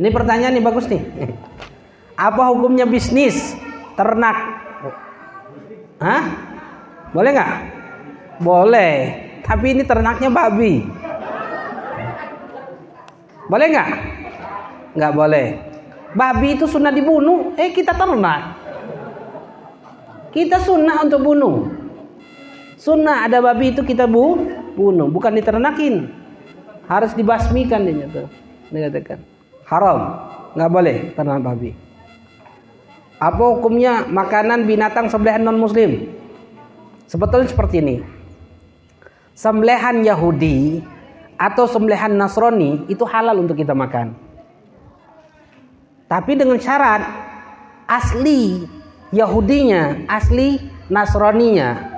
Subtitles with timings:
[0.00, 1.04] Ini pertanyaan nih bagus nih.
[2.16, 3.52] Apa hukumnya bisnis
[4.00, 4.32] ternak?
[6.00, 6.24] Hah?
[7.12, 7.52] Boleh nggak?
[8.40, 8.94] Boleh.
[9.44, 10.88] Tapi ini ternaknya babi.
[13.44, 13.88] Boleh nggak?
[14.96, 15.46] Nggak boleh.
[16.16, 17.52] Babi itu sunnah dibunuh.
[17.60, 18.56] Eh kita ternak.
[20.32, 21.76] Kita sunnah untuk bunuh.
[22.80, 26.08] Sunnah ada babi itu kita bu, bunuh, bukan diternakin.
[26.88, 28.32] Harus dibasmikan dia tuh.
[28.72, 29.39] Dikatakan
[29.70, 29.98] haram,
[30.58, 31.70] nggak boleh ternak babi.
[33.22, 36.10] Apa hukumnya makanan binatang sembelihan non muslim?
[37.06, 37.96] Sebetulnya seperti ini.
[39.36, 40.82] Sembelihan Yahudi
[41.38, 44.12] atau sembelihan Nasrani itu halal untuk kita makan.
[46.10, 47.06] Tapi dengan syarat
[47.86, 48.66] asli
[49.10, 50.58] Yahudinya, asli
[50.90, 51.88] Nasraninya.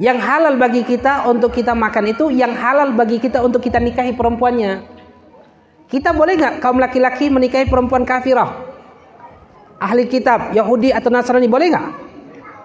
[0.00, 4.16] Yang halal bagi kita untuk kita makan itu yang halal bagi kita untuk kita nikahi
[4.16, 4.99] perempuannya.
[5.90, 8.70] Kita boleh nggak kaum laki-laki menikahi perempuan kafirah?
[9.82, 11.88] Ahli kitab Yahudi atau Nasrani boleh nggak?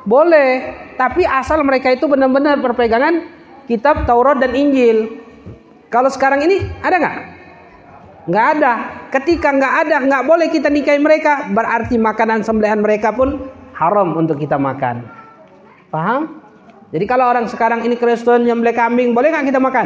[0.05, 0.49] Boleh,
[0.93, 3.25] tapi asal mereka itu benar-benar berpegangan
[3.65, 5.25] kitab Taurat dan Injil.
[5.89, 7.15] Kalau sekarang ini ada nggak?
[8.29, 8.73] Nggak ada.
[9.09, 11.49] Ketika nggak ada, nggak boleh kita nikahi mereka.
[11.49, 15.01] Berarti makanan sembelihan mereka pun haram untuk kita makan.
[15.89, 16.45] Paham?
[16.93, 19.85] Jadi kalau orang sekarang ini Kristen yang beli kambing, boleh nggak kita makan?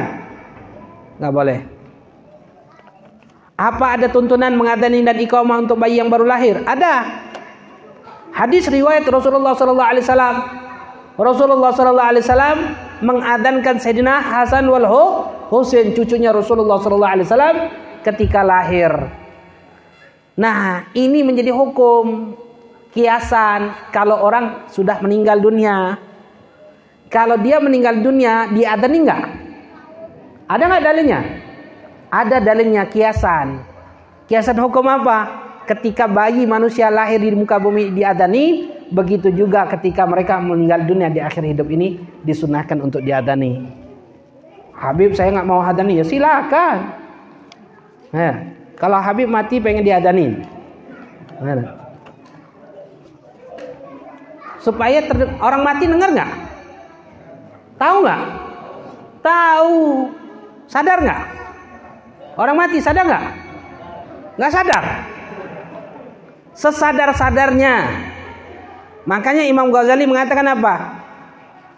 [1.24, 1.79] Nggak boleh.
[3.60, 6.64] Apa ada tuntunan mengadani dan iqamah untuk bayi yang baru lahir?
[6.64, 7.28] Ada.
[8.32, 10.36] Hadis riwayat Rasulullah sallallahu alaihi wasallam.
[11.20, 12.58] Rasulullah sallallahu alaihi wasallam
[13.04, 14.88] mengadankan Sayyidina Hasan wal
[15.52, 17.56] Husain cucunya Rasulullah sallallahu alaihi wasallam
[18.08, 18.96] ketika lahir.
[20.40, 22.32] Nah, ini menjadi hukum
[22.96, 26.00] kiasan kalau orang sudah meninggal dunia.
[27.12, 29.24] Kalau dia meninggal dunia, diadani enggak?
[30.48, 31.49] Ada enggak dalilnya?
[32.10, 33.62] Ada dalilnya kiasan.
[34.26, 35.50] Kiasan hukum apa?
[35.70, 41.22] Ketika bayi manusia lahir di muka bumi diadani, begitu juga ketika mereka meninggal dunia di
[41.22, 43.70] akhir hidup ini disunahkan untuk diadani.
[44.74, 46.98] Habib saya nggak mau hadani ya silakan.
[48.10, 48.36] Nah,
[48.82, 50.42] kalau Habib mati pengen diadanin.
[51.38, 51.78] Nah.
[54.58, 55.06] Supaya
[55.40, 56.32] orang mati dengar nggak?
[57.78, 58.24] Tahu nggak?
[59.22, 59.78] Tahu.
[60.66, 61.39] Sadar nggak?
[62.40, 63.26] Orang mati sadar nggak?
[64.40, 64.84] Nggak sadar.
[66.56, 67.76] Sesadar-sadarnya.
[69.04, 71.04] Makanya Imam Ghazali mengatakan apa?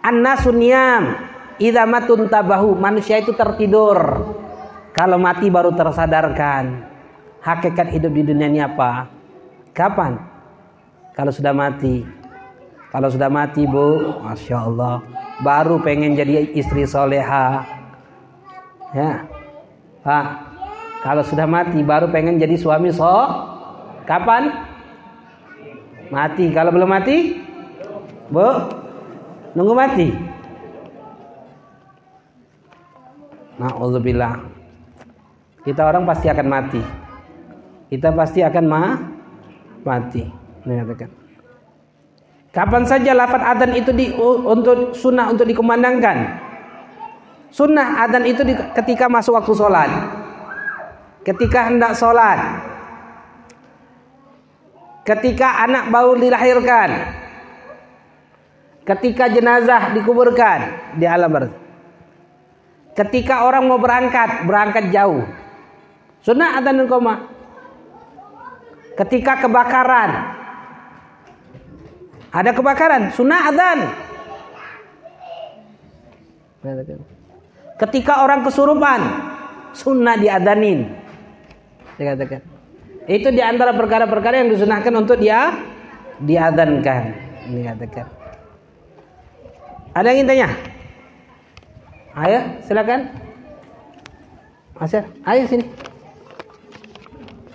[0.06, 1.18] An-nasuniyam
[1.58, 2.78] idamatun tabahu.
[2.78, 3.98] Manusia itu tertidur.
[4.94, 6.94] Kalau mati baru tersadarkan.
[7.42, 9.10] Hakikat hidup di dunia ini apa?
[9.74, 10.14] Kapan?
[11.18, 12.06] Kalau sudah mati.
[12.94, 15.00] Kalau sudah mati bu, masya Allah,
[15.40, 17.64] baru pengen jadi istri soleha.
[18.92, 19.24] Ya,
[20.04, 20.51] Pak.
[21.02, 23.10] Kalau sudah mati, baru pengen jadi suami so.
[24.06, 24.54] Kapan?
[26.14, 26.46] Mati.
[26.54, 27.42] Kalau belum mati,
[28.30, 28.46] bu,
[29.58, 30.08] nunggu mati.
[33.58, 33.74] Nah,
[35.62, 36.82] Kita orang pasti akan mati.
[37.90, 38.82] Kita pasti akan ma
[39.82, 40.22] mati.
[40.62, 41.10] Mengatakan.
[42.52, 46.36] Kapan saja lafaz adzan itu di, untuk sunnah untuk dikumandangkan?
[47.48, 49.90] Sunnah adzan itu di, ketika masuk waktu sholat,
[51.22, 52.38] ketika hendak sholat,
[55.06, 56.90] ketika anak baru dilahirkan,
[58.86, 61.58] ketika jenazah dikuburkan di alam barzah,
[62.98, 65.22] ketika orang mau berangkat, berangkat jauh,
[66.22, 67.26] sunnah dan koma,
[68.98, 70.10] ketika kebakaran,
[72.32, 73.80] ada kebakaran, sunnah adzan.
[77.76, 79.00] Ketika orang kesurupan,
[79.74, 81.01] sunnah diadanin.
[82.02, 82.40] Dikatakan.
[83.06, 85.54] Itu di antara perkara-perkara yang disunahkan untuk dia
[86.18, 87.02] diadankan.
[87.46, 88.06] Dikatakan.
[89.94, 90.48] Ada yang ingin tanya?
[92.18, 93.00] Ayo, silakan.
[94.82, 95.91] Asyar, ayo sini.